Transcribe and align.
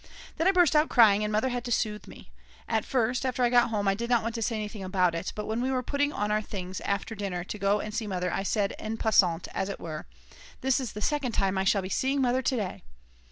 Then 0.37 0.47
I 0.47 0.51
burst 0.51 0.75
out 0.75 0.89
crying 0.89 1.23
and 1.23 1.31
Mother 1.31 1.49
had 1.49 1.63
to 1.65 1.71
soothe 1.71 2.07
me. 2.07 2.31
At 2.67 2.85
first, 2.85 3.23
after 3.23 3.43
I 3.43 3.51
got 3.51 3.69
home, 3.69 3.87
I 3.87 3.93
did 3.93 4.09
not 4.09 4.23
want 4.23 4.33
to 4.33 4.41
say 4.41 4.55
anything 4.55 4.83
about 4.83 5.13
it, 5.13 5.31
but 5.35 5.45
when 5.45 5.61
we 5.61 5.69
were 5.69 5.83
putting 5.83 6.11
on 6.11 6.31
our 6.31 6.41
things 6.41 6.81
after 6.81 7.13
dinner 7.13 7.43
to 7.43 7.59
go 7.59 7.79
and 7.79 7.93
see 7.93 8.07
Mother 8.07 8.33
I 8.33 8.41
said 8.41 8.73
en 8.79 8.97
passant 8.97 9.47
as 9.53 9.69
it 9.69 9.79
were: 9.79 10.07
"This 10.61 10.79
is 10.79 10.93
the 10.93 11.01
second 11.03 11.33
time 11.33 11.55
I 11.55 11.65
shall 11.65 11.83
be 11.83 11.89
seeing 11.89 12.19
Mother 12.19 12.41
to 12.41 12.55
day." 12.55 12.83